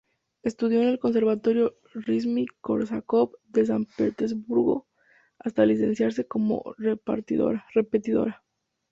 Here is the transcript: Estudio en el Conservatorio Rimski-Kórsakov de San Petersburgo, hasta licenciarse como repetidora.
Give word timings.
Estudio 0.41 0.81
en 0.81 0.87
el 0.87 0.97
Conservatorio 0.97 1.77
Rimski-Kórsakov 1.93 3.33
de 3.49 3.67
San 3.67 3.85
Petersburgo, 3.85 4.87
hasta 5.37 5.63
licenciarse 5.67 6.25
como 6.27 6.73
repetidora. 6.79 8.43